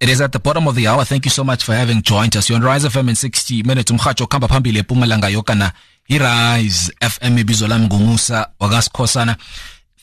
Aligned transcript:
It 0.00 0.08
is 0.08 0.22
at 0.22 0.32
the 0.32 0.38
bottom 0.38 0.66
of 0.66 0.74
the 0.74 0.86
hour. 0.86 1.04
Thank 1.04 1.26
you 1.26 1.30
so 1.30 1.44
much 1.44 1.62
for 1.62 1.74
having 1.74 2.00
joined 2.00 2.34
us. 2.34 2.48
You're 2.48 2.56
on 2.56 2.64
Rise 2.64 2.84
FM 2.84 3.10
in 3.10 3.14
60 3.14 3.62
minutes. 3.64 3.92
Umhacho 3.92 4.26
kamba 4.26 4.48
phambili 4.48 4.80
ePumalanga 4.82 5.28
yokana. 5.28 5.72
Rise 6.08 6.90
FM 7.02 7.38
ibizo 7.38 7.68
lami 7.68 7.86
ngumusa 7.86 8.48
wakasikhosana. 8.60 9.36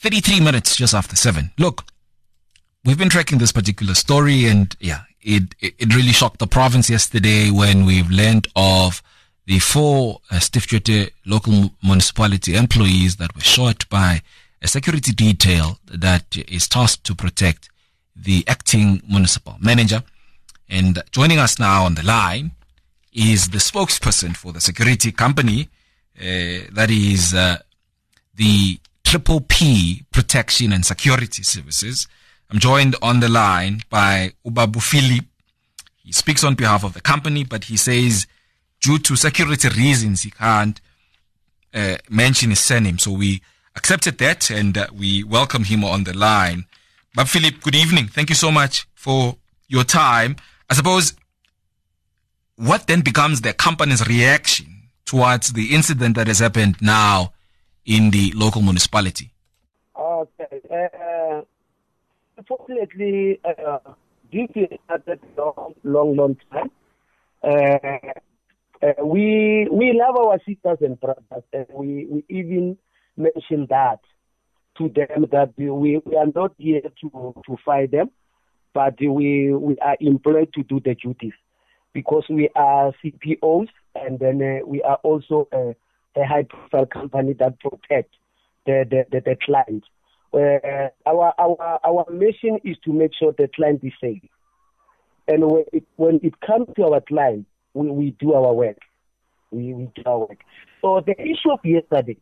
33 0.03 0.39
minutes 0.41 0.75
just 0.75 0.93
after 0.93 1.15
7. 1.15 1.49
Look, 1.57 1.83
we've 2.85 2.97
been 2.97 3.09
tracking 3.09 3.39
this 3.39 3.51
particular 3.51 3.95
story 3.95 4.45
and 4.45 4.75
yeah, 4.79 5.01
it, 5.19 5.55
it 5.59 5.95
really 5.95 6.11
shocked 6.11 6.37
the 6.37 6.47
province 6.47 6.91
yesterday 6.91 7.49
when 7.49 7.83
we've 7.83 8.11
learned 8.11 8.47
of 8.55 9.01
the 9.47 9.57
four 9.57 10.19
uh, 10.29 10.39
local 11.25 11.71
municipality 11.81 12.53
employees 12.53 13.15
that 13.15 13.33
were 13.33 13.41
shot 13.41 13.89
by 13.89 14.21
a 14.61 14.67
security 14.67 15.11
detail 15.11 15.79
that 15.85 16.37
is 16.47 16.67
tasked 16.67 17.03
to 17.05 17.15
protect 17.15 17.69
the 18.19 18.43
acting 18.47 19.01
municipal 19.07 19.55
manager. 19.59 20.03
And 20.69 21.01
joining 21.11 21.39
us 21.39 21.59
now 21.59 21.85
on 21.85 21.95
the 21.95 22.03
line 22.03 22.51
is 23.13 23.49
the 23.49 23.57
spokesperson 23.57 24.35
for 24.35 24.51
the 24.51 24.61
security 24.61 25.11
company, 25.11 25.69
uh, 26.19 26.67
that 26.71 26.89
is 26.89 27.33
uh, 27.33 27.57
the 28.35 28.79
Triple 29.03 29.41
P 29.41 30.03
Protection 30.11 30.73
and 30.73 30.85
Security 30.85 31.43
Services. 31.43 32.07
I'm 32.51 32.59
joined 32.59 32.95
on 33.01 33.19
the 33.19 33.29
line 33.29 33.81
by 33.89 34.33
Ubabu 34.45 34.81
Philip. 34.81 35.25
He 36.03 36.11
speaks 36.11 36.43
on 36.43 36.55
behalf 36.55 36.83
of 36.83 36.93
the 36.93 37.01
company, 37.01 37.43
but 37.43 37.65
he 37.65 37.77
says 37.77 38.27
due 38.81 38.99
to 38.99 39.15
security 39.15 39.69
reasons, 39.69 40.21
he 40.21 40.31
can't 40.31 40.79
uh, 41.73 41.97
mention 42.09 42.49
his 42.49 42.59
surname. 42.59 42.99
So 42.99 43.11
we 43.11 43.41
accepted 43.75 44.17
that 44.19 44.49
and 44.49 44.77
uh, 44.77 44.87
we 44.93 45.23
welcome 45.23 45.63
him 45.63 45.83
on 45.83 46.03
the 46.03 46.15
line. 46.15 46.65
But 47.17 47.27
Philip, 47.27 47.61
good 47.63 47.73
evening. 47.73 48.09
Thank 48.09 48.29
you 48.29 48.35
so 48.35 48.51
much 48.51 48.87
for 48.93 49.37
your 49.67 49.83
time. 49.83 50.35
I 50.69 50.75
suppose 50.75 51.15
what 52.57 52.85
then 52.85 53.01
becomes 53.01 53.41
the 53.41 53.53
company's 53.53 54.07
reaction 54.07 54.67
towards 55.03 55.53
the 55.53 55.73
incident 55.73 56.15
that 56.15 56.27
has 56.27 56.37
happened 56.37 56.75
now 56.79 57.33
in 57.87 58.11
the 58.11 58.31
local 58.35 58.61
municipality? 58.61 59.31
Okay. 59.99 60.61
Uh, 60.71 61.41
unfortunately, 62.37 63.39
uh, 63.43 63.79
this 64.31 64.49
is 64.53 64.77
started 64.85 65.19
long, 65.35 65.73
long, 65.83 66.15
long 66.15 66.37
time. 66.51 66.69
Uh, 67.43 67.97
uh, 68.85 69.03
we 69.03 69.67
we 69.71 69.99
love 69.99 70.17
our 70.17 70.37
sisters 70.47 70.77
and 70.81 70.99
brothers, 70.99 71.43
and 71.51 71.65
we, 71.73 72.05
we 72.11 72.23
even 72.29 72.77
mention 73.17 73.65
that 73.71 74.01
to 74.77 74.89
them 74.89 75.25
that 75.31 75.53
we, 75.57 75.69
we 75.69 76.15
are 76.15 76.27
not 76.33 76.53
here 76.57 76.81
to, 76.81 77.33
to 77.45 77.57
fight 77.65 77.91
them, 77.91 78.09
but 78.73 78.95
we, 78.99 79.53
we 79.53 79.77
are 79.79 79.97
employed 79.99 80.53
to 80.53 80.63
do 80.63 80.79
the 80.79 80.95
duties 80.95 81.33
because 81.93 82.23
we 82.29 82.49
are 82.55 82.93
CPOs 83.03 83.67
and 83.95 84.19
then 84.19 84.41
uh, 84.41 84.65
we 84.65 84.81
are 84.83 84.97
also 84.97 85.47
a, 85.51 85.75
a 86.19 86.25
high 86.25 86.43
profile 86.43 86.85
company 86.85 87.33
that 87.33 87.59
protect 87.59 88.13
the, 88.65 88.85
the, 88.89 89.05
the, 89.11 89.21
the 89.21 89.37
client. 89.43 89.83
Uh, 90.33 90.89
our, 91.05 91.33
our, 91.39 91.79
our 91.83 92.05
mission 92.11 92.59
is 92.63 92.77
to 92.83 92.91
make 92.93 93.11
sure 93.17 93.33
the 93.37 93.49
client 93.55 93.79
is 93.83 93.93
safe. 94.01 94.21
And 95.27 95.49
when 95.49 95.65
it, 95.73 95.83
when 95.95 96.19
it 96.21 96.39
comes 96.41 96.67
to 96.75 96.83
our 96.83 97.01
client, 97.01 97.47
we, 97.73 97.89
we 97.89 98.11
do 98.11 98.33
our 98.33 98.53
work. 98.53 98.77
We, 99.51 99.73
we 99.73 99.89
do 99.95 100.03
our 100.05 100.19
work. 100.19 100.39
So 100.81 101.01
the 101.05 101.19
issue 101.19 101.51
of 101.51 101.59
yesterday, 101.63 102.17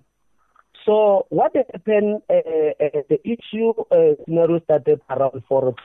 so 0.85 1.25
what 1.29 1.55
happened, 1.55 2.21
uh, 2.29 2.33
uh, 2.33 3.01
the 3.09 3.19
issue 3.23 3.73
uh, 3.91 4.15
scenario 4.23 4.59
started 4.61 5.01
around 5.09 5.43
4, 5.47 5.75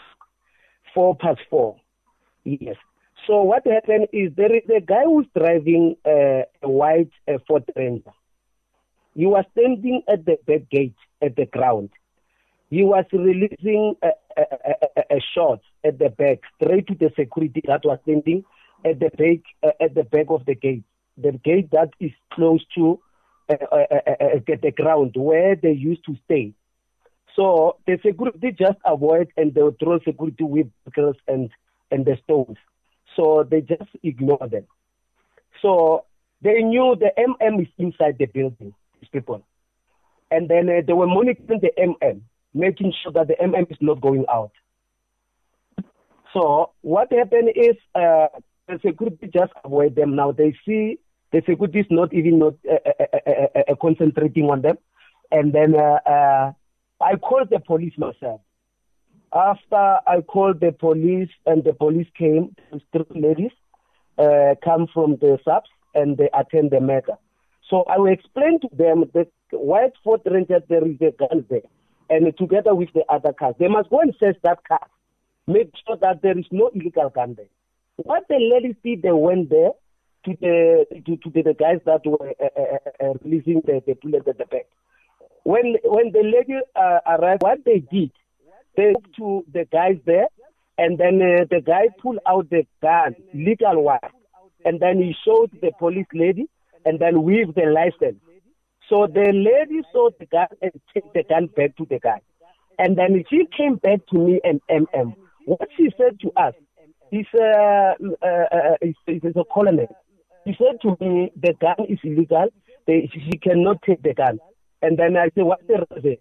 4 0.94 1.16
past 1.16 1.40
4. 1.48 1.76
Yes. 2.44 2.76
So 3.26 3.42
what 3.42 3.66
happened 3.66 4.08
is 4.12 4.32
there 4.36 4.54
is 4.54 4.62
a 4.74 4.80
guy 4.80 5.04
who's 5.04 5.26
driving 5.36 5.96
uh, 6.06 6.42
a 6.62 6.68
white 6.68 7.10
uh, 7.28 7.38
Ford 7.46 7.64
Ranger. 7.76 8.12
He 9.14 9.26
was 9.26 9.44
standing 9.52 10.02
at 10.08 10.24
the 10.24 10.38
back 10.46 10.68
gate 10.70 10.96
at 11.22 11.36
the 11.36 11.46
ground. 11.46 11.90
He 12.70 12.82
was 12.82 13.04
releasing 13.12 13.96
a, 14.02 14.10
a, 14.36 14.44
a, 14.96 15.16
a 15.16 15.20
shot 15.34 15.60
at 15.84 15.98
the 15.98 16.08
back, 16.10 16.38
straight 16.56 16.86
to 16.86 16.94
the 16.94 17.10
security 17.18 17.62
that 17.66 17.84
was 17.84 17.98
standing 18.04 18.44
at 18.84 19.00
the 19.00 19.10
back 19.10 19.42
uh, 19.62 19.84
at 19.84 19.94
the 19.94 20.04
back 20.04 20.26
of 20.28 20.44
the 20.46 20.54
gate, 20.54 20.84
the 21.18 21.32
gate 21.32 21.70
that 21.72 21.90
is 21.98 22.12
close 22.32 22.64
to 22.76 23.00
the 23.58 24.72
ground 24.76 25.14
where 25.16 25.56
they 25.56 25.72
used 25.72 26.04
to 26.06 26.16
stay. 26.24 26.54
So 27.36 27.76
the 27.86 27.98
security 28.04 28.52
just 28.52 28.78
avoid 28.84 29.28
and 29.36 29.54
they 29.54 29.62
throw 29.78 29.98
security 30.00 30.44
vehicles 30.44 31.16
and 31.28 31.50
and 31.90 32.04
the 32.04 32.16
stones. 32.24 32.56
So 33.16 33.46
they 33.48 33.60
just 33.60 33.90
ignore 34.02 34.48
them. 34.48 34.66
So 35.62 36.04
they 36.42 36.62
knew 36.62 36.96
the 36.98 37.10
MM 37.18 37.62
is 37.62 37.68
inside 37.78 38.16
the 38.18 38.26
building, 38.26 38.74
these 39.00 39.10
people. 39.10 39.44
And 40.30 40.48
then 40.48 40.68
uh, 40.68 40.82
they 40.86 40.92
were 40.92 41.06
monitoring 41.06 41.60
the 41.60 41.72
MM, 41.78 42.22
making 42.54 42.92
sure 43.02 43.12
that 43.12 43.28
the 43.28 43.34
MM 43.34 43.70
is 43.70 43.78
not 43.80 44.00
going 44.00 44.24
out. 44.28 44.52
So 46.32 46.72
what 46.82 47.12
happened 47.12 47.50
is 47.56 47.76
uh, 47.94 48.28
the 48.68 48.78
security 48.84 49.28
just 49.32 49.52
avoid 49.64 49.96
them. 49.96 50.14
Now 50.14 50.32
they 50.32 50.56
see 50.64 50.98
the 51.32 51.42
security 51.46 51.80
is 51.80 51.86
not 51.90 52.12
even 52.12 52.38
not 52.38 52.54
uh, 52.68 52.78
uh, 52.86 53.18
uh, 53.26 53.60
uh 53.70 53.74
concentrating 53.80 54.50
on 54.50 54.62
them. 54.62 54.78
And 55.30 55.52
then 55.52 55.74
I 55.76 57.16
called 57.22 57.50
the 57.50 57.60
police 57.60 57.94
myself. 57.96 58.40
After 59.32 59.98
I 60.06 60.22
called 60.26 60.60
the 60.60 60.72
police 60.72 61.28
and 61.46 61.62
the 61.62 61.72
police 61.72 62.08
came, 62.18 62.56
three 62.92 63.04
ladies 63.14 63.52
uh, 64.18 64.56
come 64.62 64.88
from 64.92 65.16
the 65.20 65.38
subs 65.44 65.70
and 65.94 66.16
they 66.16 66.28
attend 66.34 66.72
the 66.72 66.80
matter. 66.80 67.16
So 67.68 67.84
I 67.84 67.98
will 67.98 68.12
explain 68.12 68.58
to 68.60 68.68
them 68.72 69.04
that 69.14 69.28
White 69.52 69.92
Ford 70.02 70.22
Ranger, 70.26 70.60
there 70.68 70.84
is 70.84 70.96
a 71.00 71.12
gun 71.12 71.46
there. 71.48 71.62
And 72.08 72.36
together 72.36 72.74
with 72.74 72.92
the 72.92 73.04
other 73.08 73.32
cars, 73.32 73.54
they 73.60 73.68
must 73.68 73.88
go 73.88 74.00
and 74.00 74.12
search 74.18 74.36
that 74.42 74.66
car. 74.66 74.84
Make 75.46 75.70
sure 75.86 75.96
that 75.96 76.22
there 76.22 76.36
is 76.36 76.46
no 76.50 76.70
illegal 76.74 77.08
gun 77.08 77.34
there. 77.36 77.46
What 77.96 78.24
the 78.28 78.38
ladies 78.38 78.74
did, 78.84 79.02
they 79.02 79.12
went 79.12 79.50
there 79.50 79.70
to 80.24 80.36
the 80.40 80.86
to, 81.06 81.16
to 81.16 81.30
the, 81.30 81.42
the 81.42 81.54
guys 81.54 81.80
that 81.86 82.04
were 82.04 82.32
uh, 82.40 82.60
uh, 82.60 83.06
uh, 83.08 83.14
releasing 83.24 83.62
the, 83.64 83.82
the 83.86 83.94
bullet 83.94 84.26
at 84.28 84.38
the 84.38 84.46
back. 84.46 84.66
When 85.44 85.76
when 85.84 86.12
the 86.12 86.22
lady 86.22 86.60
uh, 86.76 86.98
arrived, 87.06 87.42
what 87.42 87.64
they 87.64 87.78
did, 87.78 88.12
they 88.76 88.92
spoke 88.92 89.12
to 89.16 89.44
the 89.52 89.66
guys 89.72 89.98
there, 90.04 90.28
and 90.78 90.98
then 90.98 91.20
uh, 91.22 91.44
the 91.50 91.60
guy 91.60 91.88
pulled 92.00 92.18
out 92.28 92.50
the 92.50 92.66
gun, 92.82 93.16
legal 93.32 93.82
one, 93.82 93.98
and 94.64 94.80
then 94.80 94.98
he 94.98 95.14
showed 95.24 95.50
the 95.60 95.72
police 95.78 96.06
lady, 96.12 96.48
and 96.84 96.98
then 96.98 97.22
with 97.22 97.54
the 97.54 97.66
license. 97.66 98.20
So 98.88 99.06
the 99.06 99.32
lady 99.32 99.82
saw 99.92 100.10
the 100.18 100.26
gun 100.26 100.48
and 100.60 100.72
took 100.92 101.12
the 101.14 101.22
gun 101.22 101.46
back 101.56 101.76
to 101.76 101.86
the 101.88 102.00
guy. 102.00 102.20
And 102.78 102.98
then 102.98 103.22
she 103.30 103.46
came 103.56 103.76
back 103.76 104.00
to 104.10 104.18
me 104.18 104.40
and 104.42 104.60
MM. 104.68 105.14
What 105.44 105.68
she 105.76 105.90
said 105.96 106.18
to 106.20 106.32
us 106.36 106.54
is, 107.12 107.26
uh, 107.34 107.94
uh, 108.22 108.26
uh, 108.26 108.76
is, 108.80 108.94
is 109.06 109.36
a 109.36 109.44
colonel. 109.54 109.86
He 110.44 110.56
said 110.58 110.80
to 110.82 110.96
me, 111.00 111.30
the 111.36 111.54
gun 111.60 111.86
is 111.88 111.98
illegal. 112.02 112.48
They, 112.86 113.10
she 113.12 113.38
cannot 113.38 113.82
take 113.82 114.02
the 114.02 114.14
gun. 114.14 114.38
And 114.82 114.98
then 114.98 115.16
I 115.16 115.30
said, 115.34 115.44
what's 115.44 115.66
the 115.66 115.86
reason? 115.94 116.16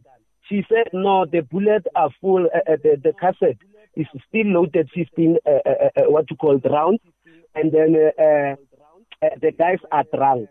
She 0.50 0.66
said, 0.68 0.90
no, 0.94 1.26
the 1.26 1.42
bullets 1.42 1.86
are 1.96 2.10
full. 2.20 2.48
Uh, 2.54 2.72
uh, 2.72 2.78
the, 2.84 3.00
the 3.02 3.14
cassette 3.14 3.58
is 3.96 4.08
still 4.28 4.48
loaded 4.48 4.90
15, 4.94 5.38
uh, 5.46 5.50
uh, 5.50 5.70
uh, 5.70 6.10
what 6.10 6.30
you 6.30 6.36
call 6.36 6.60
rounds. 6.60 7.00
And 7.56 7.72
then 7.72 7.96
uh, 7.96 8.56
the 9.42 9.52
guys 9.58 9.80
are 9.92 10.04
drunk. 10.14 10.50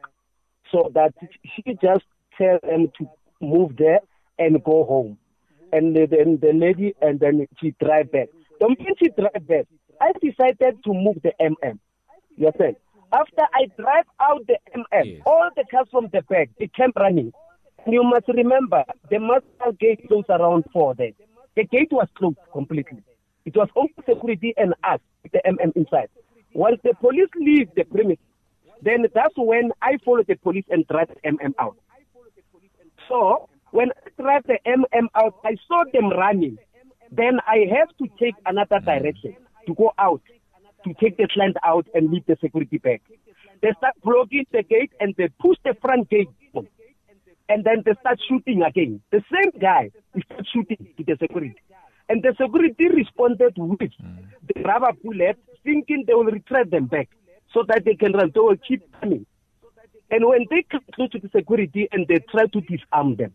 So 0.72 0.90
that 0.94 1.14
she 1.54 1.62
just 1.82 2.04
tell 2.36 2.58
them 2.62 2.92
to 2.98 3.08
move 3.40 3.76
there 3.76 4.00
and 4.38 4.62
go 4.62 4.84
home. 4.84 5.18
And 5.72 5.96
then 5.96 6.38
the 6.40 6.52
lady, 6.54 6.94
and 7.00 7.20
then 7.20 7.46
she 7.60 7.74
drive 7.82 8.12
back. 8.12 8.28
The 8.60 8.68
moment 8.68 8.98
she 8.98 9.08
drive 9.10 9.46
back, 9.46 9.66
I 10.00 10.12
decided 10.12 10.82
to 10.84 10.92
move 10.92 11.16
the 11.22 11.32
MM. 11.40 11.78
You 12.36 12.46
understand? 12.46 12.76
After 13.12 13.42
I 13.54 13.66
drive 13.78 14.04
out 14.20 14.46
the 14.46 14.58
MM, 14.76 15.04
yes. 15.04 15.22
all 15.24 15.48
the 15.56 15.64
cars 15.70 15.86
from 15.90 16.08
the 16.12 16.22
back, 16.22 16.50
they 16.58 16.68
came 16.68 16.92
running. 16.96 17.32
And 17.84 17.94
you 17.94 18.02
must 18.02 18.28
remember, 18.28 18.84
the 19.10 19.18
master 19.18 19.72
gate 19.78 20.06
closed 20.08 20.28
around 20.28 20.64
four 20.72 20.94
there. 20.94 21.12
The 21.56 21.64
gate 21.64 21.90
was 21.90 22.08
closed 22.14 22.36
completely. 22.52 23.02
It 23.44 23.56
was 23.56 23.68
only 23.76 23.94
security 24.06 24.52
and 24.56 24.74
us 24.84 25.00
with 25.22 25.32
the 25.32 25.40
MM 25.46 25.74
inside. 25.74 26.10
Once 26.52 26.78
the 26.84 26.94
police 27.00 27.30
leave 27.36 27.68
the 27.74 27.84
premise, 27.84 28.18
then 28.82 29.06
that's 29.14 29.34
when 29.36 29.70
I 29.80 29.96
follow 30.04 30.22
the 30.22 30.36
police 30.36 30.64
and 30.68 30.86
drive 30.86 31.08
the 31.08 31.30
MM 31.30 31.54
out. 31.58 31.76
So 33.08 33.48
when 33.70 33.90
I 33.90 34.22
drive 34.22 34.42
the 34.46 34.58
MM 34.66 35.06
out, 35.14 35.36
I 35.44 35.56
saw 35.66 35.84
them 35.92 36.10
running. 36.10 36.58
Then 37.10 37.40
I 37.46 37.66
have 37.74 37.88
to 37.98 38.06
take 38.20 38.34
another 38.44 38.80
direction 38.80 39.36
to 39.66 39.74
go 39.74 39.92
out, 39.98 40.20
to 40.84 40.94
take 41.00 41.16
the 41.16 41.28
client 41.32 41.56
out 41.64 41.86
and 41.94 42.10
leave 42.10 42.26
the 42.26 42.36
security 42.40 42.78
back. 42.78 43.02
They 43.62 43.72
start 43.78 43.94
blocking 44.04 44.46
the 44.52 44.62
gate 44.62 44.92
and 45.00 45.14
they 45.16 45.28
push 45.40 45.56
the 45.64 45.74
front 45.80 46.08
gate 46.08 46.28
and 47.48 47.64
then 47.64 47.82
they 47.84 47.92
start 48.00 48.20
shooting 48.28 48.62
again. 48.62 49.00
The 49.10 49.22
same 49.32 49.58
guy 49.60 49.90
is 50.14 50.22
shooting 50.52 50.88
to 50.96 51.04
the 51.04 51.16
security. 51.20 51.56
And 52.08 52.22
the 52.22 52.34
security 52.40 52.88
responded 52.88 53.54
with 53.56 53.78
mm. 53.80 54.24
the 54.54 54.62
rubber 54.62 54.92
bullet, 55.02 55.36
thinking 55.64 56.04
they 56.06 56.14
will 56.14 56.24
retrieve 56.24 56.70
them 56.70 56.86
back 56.86 57.08
so 57.52 57.64
that 57.68 57.84
they 57.84 57.94
can 57.94 58.12
run. 58.12 58.30
They 58.34 58.40
will 58.40 58.56
keep 58.56 58.82
coming. 59.00 59.26
And 60.10 60.26
when 60.26 60.46
they 60.50 60.64
come 60.70 60.80
close 60.94 61.10
to 61.10 61.18
the 61.18 61.28
security 61.34 61.88
and 61.92 62.06
they 62.08 62.18
try 62.30 62.46
to 62.46 62.60
disarm 62.62 63.16
them. 63.16 63.34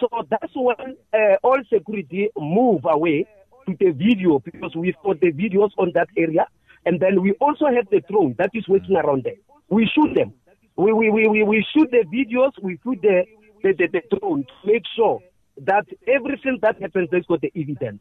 So 0.00 0.08
that's 0.28 0.52
when 0.54 0.96
uh, 1.12 1.36
all 1.42 1.58
security 1.72 2.30
move 2.36 2.84
away 2.84 3.26
to 3.76 3.84
the 3.84 3.90
video 3.92 4.38
because 4.38 4.74
we've 4.76 4.96
got 5.04 5.20
the 5.20 5.32
videos 5.32 5.70
on 5.78 5.92
that 5.94 6.08
area. 6.16 6.46
And 6.86 7.00
then 7.00 7.22
we 7.22 7.32
also 7.40 7.66
have 7.66 7.88
the 7.90 8.00
drone 8.08 8.34
that 8.38 8.50
is 8.54 8.66
waiting 8.68 8.96
around 8.96 9.24
there. 9.24 9.34
We 9.68 9.90
shoot 9.94 10.14
them. 10.14 10.32
We, 10.76 10.92
we, 10.92 11.10
we, 11.10 11.26
we, 11.26 11.42
we 11.42 11.66
shoot 11.74 11.90
the 11.90 12.04
videos, 12.06 12.52
we 12.62 12.78
shoot 12.84 13.00
the, 13.02 13.24
the, 13.62 13.72
the, 13.72 13.88
the 13.88 14.18
drone 14.18 14.44
to 14.44 14.72
make 14.72 14.84
sure 14.94 15.20
that 15.62 15.86
everything 16.06 16.58
that 16.62 16.80
happens, 16.80 17.08
they've 17.10 17.26
got 17.26 17.40
the 17.40 17.52
evidence. 17.56 18.00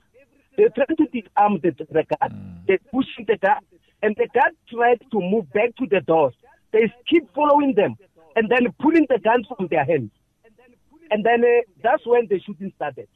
They're 0.56 0.70
trying 0.70 0.96
to 0.98 1.06
disarm 1.06 1.60
the, 1.62 1.72
the 1.72 2.04
guard, 2.04 2.34
they're 2.68 2.80
pushing 2.92 3.26
the 3.28 3.38
guard, 3.38 3.64
and 4.04 4.16
the 4.16 4.28
guard 4.34 4.54
tried 4.70 5.02
to 5.12 5.20
move 5.20 5.52
back 5.54 5.76
to 5.78 5.88
the 5.90 6.02
doors. 6.02 6.34
They 6.72 6.92
keep 7.10 7.34
following 7.34 7.74
them 7.76 7.96
and 8.36 8.50
then 8.50 8.72
pulling 8.80 9.08
the 9.10 9.20
guns 9.20 9.48
from 9.56 9.68
their 9.68 9.86
hands. 9.86 10.12
And 11.10 11.26
then 11.26 11.44
uh, 11.44 11.62
that's 11.82 12.06
when 12.06 12.28
the 12.30 12.40
shooting 12.46 12.72
started. 12.76 13.08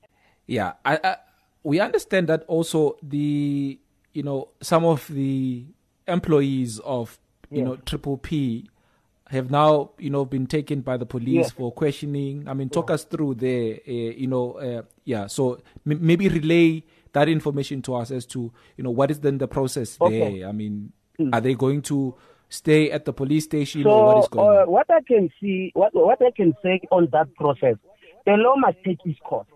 Yeah, 0.47 0.73
I, 0.83 1.17
we 1.63 1.79
understand 1.79 2.27
that 2.27 2.43
also 2.47 2.97
the 3.03 3.79
you 4.13 4.23
know 4.23 4.49
some 4.61 4.85
of 4.85 5.07
the 5.07 5.65
employees 6.07 6.79
of 6.79 7.19
you 7.49 7.59
yes. 7.59 7.65
know 7.65 7.75
Triple 7.77 8.17
P 8.17 8.69
have 9.29 9.49
now 9.49 9.91
you 9.97 10.09
know 10.09 10.25
been 10.25 10.45
taken 10.45 10.81
by 10.81 10.97
the 10.97 11.05
police 11.05 11.47
yes. 11.47 11.51
for 11.51 11.71
questioning. 11.71 12.47
I 12.47 12.53
mean, 12.53 12.69
talk 12.69 12.89
yeah. 12.89 12.95
us 12.95 13.03
through 13.05 13.35
there. 13.35 13.79
Uh, 13.87 13.91
you 13.91 14.27
know, 14.27 14.53
uh, 14.53 14.81
yeah. 15.05 15.27
So 15.27 15.59
m- 15.87 16.05
maybe 16.05 16.27
relay 16.27 16.83
that 17.13 17.29
information 17.29 17.81
to 17.83 17.95
us 17.95 18.11
as 18.11 18.25
to 18.27 18.51
you 18.77 18.83
know 18.83 18.91
what 18.91 19.11
is 19.11 19.19
then 19.19 19.37
the 19.37 19.47
process 19.47 19.97
okay. 20.01 20.39
there. 20.39 20.49
I 20.49 20.51
mean, 20.51 20.91
mm. 21.19 21.33
are 21.33 21.41
they 21.41 21.53
going 21.53 21.81
to 21.83 22.15
stay 22.49 22.91
at 22.91 23.05
the 23.05 23.13
police 23.13 23.45
station 23.45 23.83
so, 23.83 23.89
or 23.89 24.05
what 24.05 24.17
is 24.23 24.27
going 24.27 24.47
uh, 24.47 24.61
on? 24.61 24.69
What 24.69 24.91
I 24.91 25.01
can 25.01 25.29
see, 25.39 25.71
what 25.73 25.93
what 25.93 26.21
I 26.21 26.31
can 26.31 26.53
say 26.61 26.81
on 26.91 27.07
that 27.13 27.33
process, 27.35 27.75
the 28.25 28.33
law 28.33 28.55
must 28.57 28.77
take 28.85 28.99
its 29.05 29.19
course. 29.23 29.47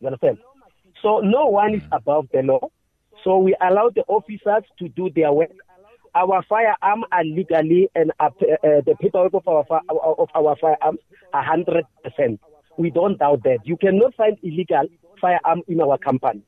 You 0.00 0.08
understand? 0.08 0.38
So 1.02 1.18
no 1.18 1.46
one 1.46 1.74
is 1.74 1.82
above 1.90 2.28
the 2.32 2.42
law. 2.42 2.60
So 3.24 3.38
we 3.38 3.56
allow 3.60 3.90
the 3.94 4.02
officers 4.08 4.64
to 4.78 4.88
do 4.88 5.10
their 5.14 5.32
work. 5.32 5.50
Our 6.14 6.42
firearms 6.48 7.04
are 7.10 7.24
legally 7.24 7.88
and 7.94 8.12
uh, 8.20 8.26
uh, 8.26 8.30
the 8.86 8.94
paperwork 9.00 9.32
of 9.34 9.46
our 9.48 9.64
of 9.88 10.28
our 10.34 10.56
firearms 10.60 11.00
are 11.32 11.42
hundred 11.42 11.84
percent. 12.04 12.40
We 12.76 12.90
don't 12.90 13.18
doubt 13.18 13.42
that. 13.44 13.58
You 13.64 13.76
cannot 13.76 14.14
find 14.14 14.38
illegal 14.42 14.84
firearm 15.20 15.62
in 15.68 15.80
our 15.80 15.98
company. 15.98 16.42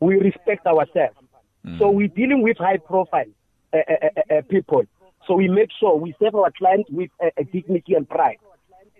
We 0.00 0.16
respect 0.16 0.66
ourselves. 0.66 1.16
Mm. 1.64 1.78
So 1.78 1.90
we're 1.90 2.08
dealing 2.08 2.42
with 2.42 2.58
high 2.58 2.78
profile 2.78 3.30
uh, 3.72 3.78
uh, 3.78 3.92
uh, 4.04 4.34
uh 4.38 4.42
people. 4.50 4.82
So 5.26 5.34
we 5.34 5.48
make 5.48 5.70
sure 5.78 5.96
we 5.96 6.14
serve 6.20 6.34
our 6.34 6.50
clients 6.58 6.90
with 6.90 7.10
dignity 7.52 7.94
and 7.94 8.08
pride. 8.08 8.36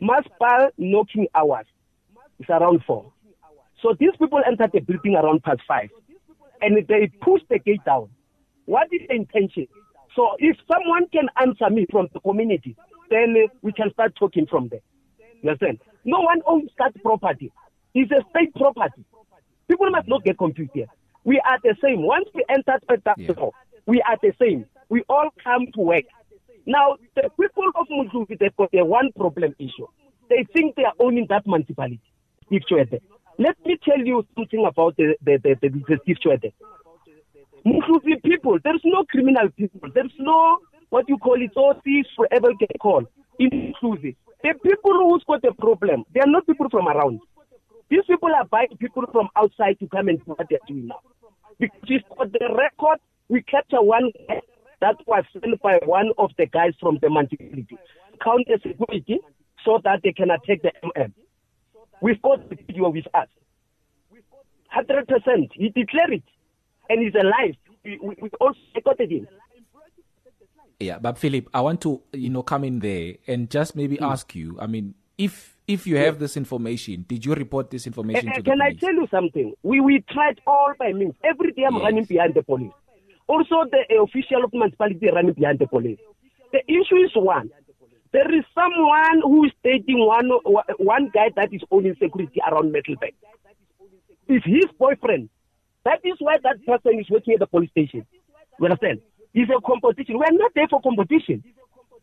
Mass 0.01 0.25
knocking 0.79 1.27
hours 1.35 1.67
is 2.39 2.47
around 2.49 2.83
four. 2.87 3.13
So 3.85 3.95
these 4.01 4.17
people 4.19 4.41
entered 4.47 4.71
the 4.73 4.81
building 4.81 5.15
around 5.15 5.43
past 5.43 5.61
five 5.69 5.91
and 6.63 6.87
they 6.89 7.13
pushed 7.21 7.45
the 7.51 7.59
gate 7.59 7.85
down. 7.85 8.09
What 8.65 8.89
is 8.91 9.03
the 9.07 9.15
intention? 9.15 9.67
So 10.17 10.37
if 10.39 10.57
someone 10.73 11.07
can 11.13 11.29
answer 11.39 11.69
me 11.69 11.87
from 11.91 12.09
the 12.15 12.21
community, 12.21 12.77
then 13.11 13.35
uh, 13.37 13.49
we 13.61 13.73
can 13.73 13.93
start 13.93 14.17
talking 14.17 14.47
from 14.47 14.69
there. 14.69 14.81
You 15.43 15.51
understand? 15.51 15.81
No 16.07 16.21
one 16.21 16.41
owns 16.47 16.71
that 16.79 16.95
property. 17.03 17.53
It's 17.93 18.11
a 18.11 18.25
state 18.31 18.55
property. 18.55 19.05
People 19.69 19.91
must 19.91 20.09
not 20.09 20.25
get 20.25 20.39
confused 20.39 20.71
here. 20.73 20.87
We 21.25 21.39
are 21.45 21.59
the 21.63 21.77
same. 21.85 22.07
Once 22.07 22.27
we 22.35 22.43
enter 22.49 22.79
that 22.89 23.19
yeah. 23.19 23.33
door, 23.33 23.53
we 23.85 24.01
are 24.09 24.17
the 24.23 24.33
same. 24.41 24.65
We 24.89 25.03
all 25.11 25.29
come 25.43 25.67
to 25.75 25.81
work. 25.81 26.05
Now, 26.65 26.97
the 27.17 27.29
people 27.39 27.65
of 27.75 27.87
Mudluvi, 27.89 28.39
they've 28.39 28.57
got 28.57 28.71
a 28.73 28.83
one 28.83 29.11
problem 29.15 29.55
issue. 29.59 29.89
They 30.31 30.47
think 30.55 30.77
they 30.77 30.85
are 30.85 30.95
owning 30.99 31.27
that 31.29 31.47
municipality. 31.47 32.01
Steve 32.47 32.63
Tshwete. 32.71 33.01
Let 33.39 33.57
me 33.67 33.77
tell 33.85 33.99
you 33.99 34.25
something 34.37 34.65
about 34.65 34.97
the, 34.97 35.17
the, 35.23 35.39
the, 35.43 35.57
the, 35.61 35.69
the 35.69 35.99
Steve 36.03 36.17
Tshwete. 36.25 36.53
People, 38.23 38.59
there's 38.63 38.83
no 38.85 39.05
criminal 39.11 39.49
people. 39.57 39.89
There's 39.93 40.13
no, 40.19 40.59
what 40.91 41.09
you 41.09 41.19
call 41.19 41.41
it, 41.43 41.51
all 41.57 41.75
thieves 41.83 42.09
forever 42.17 42.53
get 42.59 42.79
called. 42.81 43.07
Inclusive. 43.39 44.15
The 44.43 44.55
people 44.63 44.93
who's 44.93 45.25
got 45.27 45.43
the 45.43 45.53
problem, 45.59 46.05
they 46.15 46.21
are 46.21 46.27
not 46.27 46.47
people 46.47 46.69
from 46.71 46.87
around. 46.87 47.21
These 47.91 48.05
people 48.07 48.31
are 48.35 48.45
buying 48.45 48.77
people 48.79 49.05
from 49.11 49.29
outside 49.37 49.79
to 49.81 49.89
come 49.89 50.09
and 50.09 50.19
do 50.19 50.33
what 50.33 50.47
they're 50.49 50.59
doing 50.69 50.87
now. 50.87 51.01
Because 51.59 52.03
for 52.17 52.27
the 52.27 52.55
record, 52.57 52.99
we 53.29 53.43
capture 53.43 53.83
one 53.83 54.11
guy 54.29 54.41
that 54.81 54.97
was 55.07 55.25
sent 55.33 55.61
by 55.63 55.79
one 55.85 56.11
of 56.19 56.31
the 56.37 56.47
guys 56.47 56.75
from 56.79 56.99
the 57.01 57.09
municipality, 57.09 57.79
counter 58.23 58.59
security, 58.63 59.21
so 59.65 59.81
that 59.83 60.01
they 60.05 60.13
can 60.13 60.31
attack 60.31 60.63
the 60.63 60.73
MM. 60.85 61.13
We've 62.01 62.21
got 62.23 62.49
the 62.49 62.57
video 62.57 62.91
with 62.91 63.07
us. 63.15 63.29
100%. 64.77 65.51
He 65.55 65.69
declared 65.69 66.13
it. 66.13 66.23
And 66.89 67.03
he's 67.03 67.15
alive. 67.15 67.57
We, 67.85 67.99
we, 68.03 68.17
we 68.21 68.31
also 68.41 68.59
recorded 68.75 69.11
him. 69.11 69.29
Yeah, 70.81 70.99
but 70.99 71.19
Philip, 71.19 71.49
I 71.55 71.61
want 71.61 71.81
to, 71.83 72.03
you 72.13 72.29
know, 72.29 72.43
come 72.43 72.65
in 72.65 72.81
there 72.81 73.15
and 73.27 73.49
just 73.49 73.77
maybe 73.77 73.97
mm. 73.97 74.11
ask 74.11 74.35
you, 74.35 74.59
I 74.61 74.67
mean, 74.67 74.95
if 75.17 75.57
if 75.67 75.87
you 75.87 75.97
have 75.97 76.19
this 76.19 76.37
information, 76.37 77.07
did 77.09 77.25
you 77.25 77.35
report 77.35 77.71
this 77.71 77.87
information 77.87 78.29
uh, 78.29 78.35
to 78.35 78.43
the 78.43 78.51
Can 78.51 78.59
police? 78.59 78.77
I 78.77 78.87
tell 78.87 78.95
you 78.95 79.07
something? 79.11 79.55
We 79.63 79.81
we 79.81 80.05
tried 80.11 80.41
all 80.47 80.73
by 80.79 80.93
means. 80.93 81.15
Every 81.25 81.53
day 81.53 81.63
I'm 81.65 81.75
yes. 81.75 81.83
running 81.83 82.05
behind 82.05 82.35
the 82.35 82.43
police. 82.43 82.73
Also, 83.27 83.65
the 83.71 83.85
uh, 83.97 84.03
official 84.03 84.45
of 84.45 84.53
municipality 84.53 85.09
running 85.11 85.33
behind 85.33 85.59
the 85.59 85.67
police. 85.67 85.99
The 86.53 86.61
issue 86.69 86.97
is 86.97 87.13
one. 87.15 87.51
There 88.15 88.33
is 88.33 88.45
someone 88.55 89.23
who 89.23 89.45
is 89.45 89.51
dating 89.65 89.99
one 90.07 90.31
one 90.79 91.11
guy 91.13 91.31
that 91.35 91.53
is 91.53 91.63
owning 91.73 91.97
security 92.01 92.41
around 92.49 92.71
Middelburg. 92.71 93.13
It's 94.29 94.47
his 94.47 94.67
boyfriend. 94.79 95.31
That 95.85 95.99
is 96.05 96.15
why 96.21 96.37
that 96.45 96.65
person 96.65 97.01
is 97.01 97.11
working 97.11 97.35
at 97.35 97.41
the 97.41 97.49
police 97.49 97.71
station. 97.71 98.07
You 98.61 98.67
understand? 98.67 99.01
It's 99.35 99.51
a 99.51 99.61
competition. 99.61 100.17
We 100.21 100.27
are 100.27 100.33
not 100.33 100.53
there 100.55 100.69
for 100.69 100.81
competition. 100.81 101.43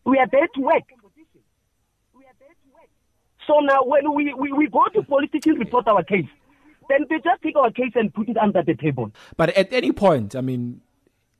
We 0.04 0.18
are 0.18 0.26
there 0.30 0.48
to 0.54 0.60
work. 0.60 0.82
So 3.46 3.60
now 3.60 3.82
when 3.82 4.14
we, 4.14 4.34
we, 4.34 4.52
we 4.52 4.68
go 4.68 4.84
to 4.92 5.28
station 5.28 5.58
report 5.58 5.88
our 5.88 6.04
case, 6.04 6.28
then 6.90 7.06
they 7.08 7.16
just 7.24 7.40
take 7.42 7.56
our 7.56 7.70
case 7.70 7.92
and 7.94 8.12
put 8.12 8.28
it 8.28 8.36
under 8.36 8.62
the 8.62 8.74
table. 8.74 9.12
But 9.38 9.48
at 9.56 9.72
any 9.72 9.92
point, 9.92 10.36
I 10.36 10.42
mean, 10.42 10.82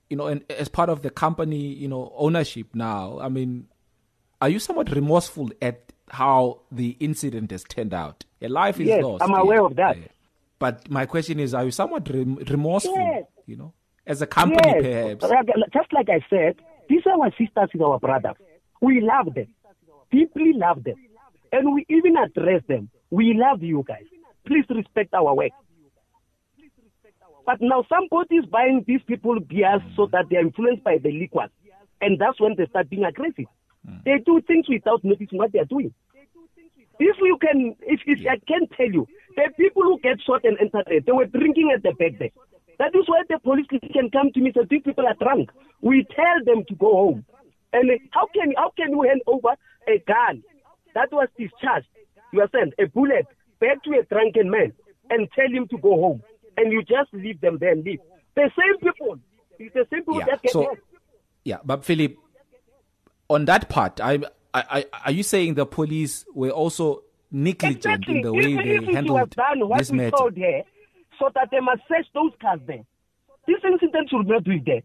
you 0.09 0.17
know, 0.17 0.29
and 0.29 0.51
as 0.51 0.69
part 0.69 0.89
of 0.89 1.03
the 1.03 1.11
company, 1.11 1.61
you 1.61 1.89
know, 1.89 2.11
ownership 2.17 2.69
now, 2.75 3.19
I 3.21 3.29
mean, 3.29 3.69
are 4.43 4.49
you 4.49 4.59
somewhat 4.59 4.91
remorseful 4.91 5.51
at 5.63 5.93
how 6.11 6.63
the 6.73 6.97
incident 6.99 7.53
has 7.53 7.63
turned 7.63 7.95
out? 7.95 8.25
A 8.43 8.49
life 8.49 8.81
is 8.81 8.89
yes, 8.89 9.03
lost. 9.05 9.23
I'm 9.23 9.33
aware 9.33 9.61
yeah. 9.61 9.67
of 9.67 9.77
that. 9.77 9.97
But 10.59 10.91
my 10.91 11.07
question 11.07 11.39
is, 11.39 11.55
are 11.55 11.65
you 11.65 11.71
somewhat 11.71 12.11
rem- 12.11 12.35
remorseful, 12.51 12.97
yes. 12.97 13.25
you 13.47 13.57
know, 13.57 13.73
as 14.05 14.21
a 14.21 14.27
company 14.27 14.61
yes. 14.83 15.17
perhaps? 15.21 15.49
Just 15.73 15.93
like 15.93 16.09
I 16.09 16.21
said, 16.29 16.57
these 16.89 17.03
are 17.07 17.13
our 17.23 17.31
sisters 17.39 17.71
and 17.73 17.83
our 17.83 18.01
brothers. 18.01 18.35
We 18.81 19.01
love 19.01 19.33
them, 19.33 19.47
deeply 20.11 20.55
love 20.55 20.83
them. 20.83 20.97
And 21.53 21.73
we 21.73 21.87
even 21.89 22.17
address 22.17 22.63
them. 22.67 22.91
We 23.11 23.35
love 23.35 23.63
you 23.63 23.85
guys. 23.87 24.07
Please 24.45 24.65
respect 24.71 25.15
our 25.15 25.37
work. 25.37 25.53
But 27.47 27.59
now 27.61 27.85
somebody 27.89 28.37
is 28.37 28.47
buying 28.47 28.83
these 28.89 29.03
people 29.07 29.39
beers 29.39 29.83
so 29.95 30.07
mm. 30.07 30.11
that 30.11 30.25
they 30.31 30.37
are 30.37 30.41
influenced 30.41 30.83
by 30.83 30.99
the 30.99 31.13
liquors. 31.13 31.51
And 32.01 32.21
that's 32.21 32.41
when 32.41 32.57
they 32.57 32.67
start 32.67 32.91
being 32.91 33.05
aggressive. 33.05 33.47
Mm. 33.89 34.05
They 34.05 34.19
do 34.25 34.41
things 34.47 34.67
without 34.69 35.05
noticing 35.05 35.39
what 35.39 35.53
they 35.53 35.61
are 35.61 35.65
doing. 35.65 35.93
If 36.99 37.17
you 37.21 37.39
can, 37.41 37.75
if, 37.81 38.01
if 38.07 38.21
yeah. 38.21 38.33
I 38.33 38.39
can 38.47 38.69
tell 38.77 38.91
you, 38.91 39.07
the 39.35 39.51
people 39.57 39.83
who 39.83 39.99
get 40.01 40.21
shot 40.23 40.45
and 40.45 40.57
enter 40.61 40.83
there, 40.87 41.01
they 41.01 41.13
were 41.13 41.27
drinking 41.27 41.73
at 41.75 41.83
the 41.83 41.93
back 41.93 42.19
there. 42.19 42.31
That 42.79 42.95
is 42.95 43.05
why 43.07 43.23
the 43.29 43.39
police 43.39 43.67
can 43.69 44.11
come 44.11 44.31
to 44.33 44.41
me 44.41 44.53
and 44.55 44.55
say, 44.55 44.67
these 44.71 44.83
people 44.85 45.07
are 45.07 45.15
drunk. 45.15 45.51
We 45.81 46.07
tell 46.15 46.45
them 46.45 46.65
to 46.69 46.75
go 46.75 46.93
home. 46.93 47.25
And 47.73 47.91
how 48.11 48.27
can, 48.35 48.53
how 48.57 48.73
can 48.77 48.91
you 48.91 49.03
hand 49.03 49.23
over 49.27 49.57
a 49.89 49.99
gun 50.07 50.43
that 50.95 51.11
was 51.13 51.29
discharged, 51.39 51.87
you 52.33 52.41
understand, 52.41 52.75
a 52.79 52.87
bullet 52.87 53.27
back 53.61 53.83
to 53.85 53.91
a 53.99 54.03
drunken 54.05 54.51
man 54.51 54.73
and 55.11 55.29
tell 55.35 55.49
him 55.49 55.67
to 55.69 55.79
go 55.79 55.91
home. 56.01 56.23
And 56.57 56.73
you 56.73 56.83
just 56.83 57.13
leave 57.13 57.41
them 57.41 57.59
there 57.59 57.73
and 57.73 57.85
leave. 57.85 58.01
The 58.35 58.51
same 58.59 58.79
people. 58.79 59.19
It's 59.59 59.75
the 59.75 59.87
same 59.91 60.01
people 60.01 60.19
yeah. 60.19 60.27
that 60.27 60.43
get 60.43 60.53
so, 60.53 60.77
Yeah, 61.45 61.59
but 61.65 61.85
Philip, 61.85 62.17
on 63.33 63.47
that 63.47 63.69
part, 63.69 64.01
I, 64.01 64.19
I, 64.53 64.65
I, 64.71 64.85
are 65.07 65.13
you 65.13 65.23
saying 65.23 65.55
the 65.55 65.65
police 65.65 66.25
were 66.35 66.51
also 66.51 67.03
negligent 67.31 67.79
exactly. 67.79 68.17
in 68.17 68.23
the 68.23 68.33
way 68.33 68.53
if, 68.53 68.65
they 68.65 68.77
if 68.77 68.95
handled 68.95 69.31
done 69.31 69.69
what 69.69 69.79
this 69.79 69.91
we 69.91 69.97
matter? 69.99 70.17
told 70.17 70.37
here, 70.37 70.63
so 71.19 71.31
that 71.35 71.49
they 71.51 71.61
must 71.61 71.81
search 71.89 72.07
those 72.15 72.33
cars 72.41 72.61
there. 72.67 72.85
This 73.47 73.57
incident 73.65 74.11
should 74.11 74.27
not 74.27 74.45
be 74.45 74.63
there. 74.65 74.83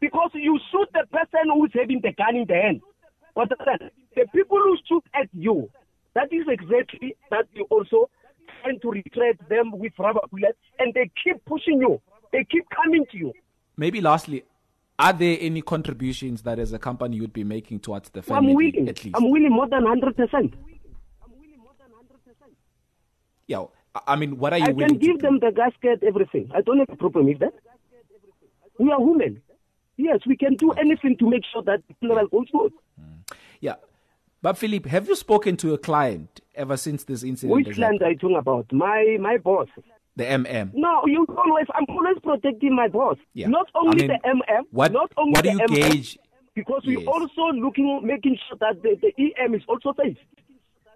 Because 0.00 0.30
you 0.34 0.58
shoot 0.70 0.88
the 0.94 1.04
person 1.10 1.50
who's 1.52 1.70
having 1.74 2.00
the 2.02 2.12
gun 2.12 2.36
in 2.36 2.46
the 2.46 2.54
hand. 2.54 2.80
What 3.34 3.50
the 3.50 4.26
people 4.34 4.58
who 4.58 4.76
shoot 4.88 5.04
at 5.14 5.28
you, 5.32 5.68
that 6.14 6.32
is 6.32 6.46
exactly 6.48 7.16
that 7.30 7.46
you 7.52 7.66
also 7.70 8.08
trying 8.62 8.80
to 8.80 8.90
retreat 8.90 9.36
them 9.48 9.72
with 9.72 9.92
rubber 9.98 10.20
bullets, 10.30 10.58
and 10.78 10.94
they 10.94 11.10
keep 11.22 11.44
pushing 11.44 11.80
you. 11.80 12.00
They 12.32 12.46
keep 12.50 12.64
coming 12.70 13.04
to 13.12 13.16
you. 13.16 13.32
maybe 13.76 14.00
lastly, 14.00 14.44
are 14.98 15.12
there 15.12 15.36
any 15.40 15.62
contributions 15.62 16.42
that 16.42 16.58
as 16.58 16.72
a 16.72 16.78
company 16.78 17.16
you'd 17.16 17.32
be 17.32 17.44
making 17.44 17.80
towards 17.80 18.10
the 18.10 18.22
family? 18.22 18.50
I'm 18.50 18.54
willing. 18.54 18.88
At 18.88 19.04
least. 19.04 19.16
I'm 19.16 19.30
willing 19.30 19.50
more 19.50 19.68
than 19.68 19.84
100%. 19.84 20.52
yeah. 23.46 23.64
I 24.06 24.16
mean, 24.16 24.38
what 24.38 24.52
are 24.52 24.58
you 24.58 24.66
I 24.66 24.70
willing 24.70 24.90
can 24.90 24.98
give 24.98 25.20
them 25.20 25.40
the 25.40 25.50
gasket, 25.50 26.02
everything. 26.06 26.50
I 26.54 26.60
don't 26.60 26.78
have 26.78 26.88
a 26.90 26.96
problem 26.96 27.26
with 27.26 27.38
that. 27.40 27.54
We 28.78 28.92
are 28.92 29.00
women. 29.00 29.42
Yes, 29.96 30.20
we 30.26 30.36
can 30.36 30.54
do 30.54 30.70
anything 30.72 31.16
to 31.18 31.28
make 31.28 31.42
sure 31.52 31.62
that 31.62 31.82
the 31.88 31.94
funeral 31.98 32.28
goes 32.28 32.46
smooth. 32.50 32.72
Hmm. 32.96 33.34
Yeah. 33.60 33.74
But 34.40 34.56
Philip, 34.56 34.86
have 34.86 35.08
you 35.08 35.16
spoken 35.16 35.56
to 35.58 35.74
a 35.74 35.78
client 35.78 36.40
ever 36.54 36.76
since 36.76 37.02
this 37.04 37.24
incident? 37.24 37.56
Which 37.56 37.74
client 37.74 38.00
are 38.02 38.10
you 38.10 38.18
talking 38.18 38.36
about? 38.36 38.72
My 38.72 39.16
my 39.20 39.38
boss. 39.38 39.66
The 40.18 40.24
MM. 40.24 40.72
No, 40.74 41.02
you 41.06 41.24
always. 41.42 41.66
I'm 41.76 41.86
always 41.88 42.18
protecting 42.22 42.74
my 42.74 42.88
boss. 42.88 43.16
Yeah. 43.34 43.46
Not 43.48 43.68
only 43.74 44.04
I 44.04 44.06
mean, 44.08 44.18
the 44.24 44.28
MM. 44.28 44.62
what- 44.72 44.92
not 44.92 45.10
only 45.16 45.32
what 45.32 45.44
do 45.44 45.50
the 45.50 45.56
you 45.56 45.66
MM, 45.68 45.92
gauge- 45.92 46.18
Because 46.54 46.82
Yes. 46.84 46.96
we're 46.96 47.06
also 47.14 47.42
looking, 47.64 48.00
making 48.04 48.36
sure 48.48 48.58
that 48.58 48.82
the, 48.82 48.96
the 49.00 49.10
EM 49.16 49.54
is 49.54 49.62
also 49.68 49.94
safe, 50.02 50.18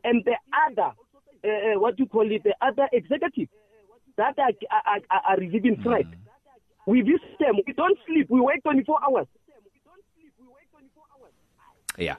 and 0.02 0.24
the 0.24 0.34
other, 0.66 0.90
uh, 0.90 1.48
uh, 1.48 1.80
what 1.80 1.96
you 2.00 2.06
call 2.06 2.28
it, 2.36 2.42
the 2.42 2.54
other 2.60 2.88
executive 2.92 3.48
that 4.16 4.36
are 4.40 4.50
are, 4.76 5.00
are, 5.08 5.22
are 5.28 5.36
receiving 5.36 5.76
Mm. 5.76 5.82
threat. 5.84 6.06
We 6.86 7.02
visit 7.02 7.38
them. 7.38 7.54
We 7.64 7.72
don't 7.74 7.96
sleep. 8.06 8.26
We 8.28 8.40
wait 8.40 8.60
24 8.64 8.98
hours. 9.06 9.28
Yeah. 11.96 12.16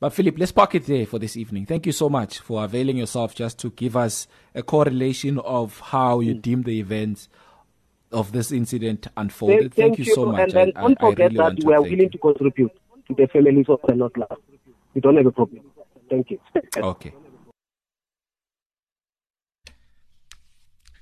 But 0.00 0.14
Philip, 0.14 0.38
let's 0.38 0.50
park 0.50 0.74
it 0.74 0.86
there 0.86 1.04
for 1.04 1.18
this 1.18 1.36
evening. 1.36 1.66
Thank 1.66 1.84
you 1.84 1.92
so 1.92 2.08
much 2.08 2.38
for 2.38 2.64
availing 2.64 2.96
yourself 2.96 3.34
just 3.34 3.58
to 3.58 3.70
give 3.70 3.96
us 3.96 4.26
a 4.54 4.62
correlation 4.62 5.38
of 5.40 5.78
how 5.78 6.20
you 6.20 6.34
mm. 6.34 6.40
deem 6.40 6.62
the 6.62 6.80
events 6.80 7.28
of 8.10 8.32
this 8.32 8.50
incident 8.50 9.08
unfolded. 9.18 9.74
Thank, 9.74 9.98
you 9.98 10.06
so 10.06 10.24
much. 10.24 10.54
And 10.54 10.72
I, 10.74 10.80
don't 10.80 11.02
I, 11.02 11.06
I 11.06 11.10
forget 11.10 11.32
really 11.32 11.36
that 11.36 11.64
we 11.64 11.74
are 11.74 11.82
willing 11.82 12.00
you. 12.00 12.08
to 12.08 12.18
contribute 12.18 12.72
to 13.08 13.14
the 13.14 13.28
families 13.28 13.66
of 13.68 13.80
the 13.86 13.94
not 13.94 14.16
lost. 14.16 14.40
We 14.94 15.02
don't 15.02 15.18
have 15.18 15.26
a 15.26 15.32
problem. 15.32 15.64
Thank 16.08 16.30
you. 16.30 16.40
Okay. 16.78 17.12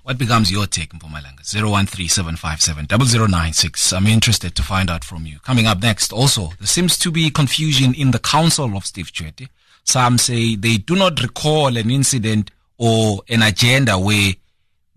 What 0.09 0.17
becomes 0.17 0.51
your 0.51 0.67
take, 0.67 0.95
Mpumalanga? 0.95 1.43
0137570096. 1.43 3.95
I'm 3.95 4.07
interested 4.07 4.55
to 4.55 4.63
find 4.63 4.89
out 4.89 5.05
from 5.05 5.27
you. 5.27 5.39
Coming 5.41 5.67
up 5.67 5.83
next, 5.83 6.15
also, 6.15 6.53
there 6.59 6.67
seems 6.67 6.97
to 7.01 7.11
be 7.11 7.29
confusion 7.29 7.93
in 7.93 8.13
the 8.13 8.19
council 8.19 8.75
of 8.75 8.87
Steve 8.87 9.13
Tshwete. 9.13 9.51
Some 9.85 10.17
say 10.17 10.57
they 10.57 10.79
do 10.79 10.97
not 10.97 11.23
recall 11.23 11.77
an 11.77 11.91
incident 11.91 12.51
or 12.79 13.21
an 13.29 13.43
agenda 13.43 13.99
where 13.99 14.33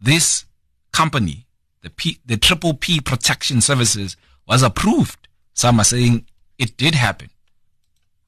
this 0.01 0.45
company, 0.93 1.45
the 1.81 1.89
P, 1.89 2.19
the 2.25 2.37
Triple 2.37 2.75
P 2.75 3.01
Protection 3.01 3.59
Services, 3.59 4.15
was 4.47 4.63
approved. 4.63 5.27
Some 5.53 5.81
are 5.81 5.83
saying 5.83 6.25
it 6.57 6.77
did 6.77 6.95
happen. 6.95 7.29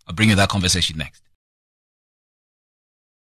I'll 0.05 0.15
bring 0.15 0.31
you 0.31 0.35
that 0.35 0.49
conversation 0.49 0.97
next. 0.97 1.21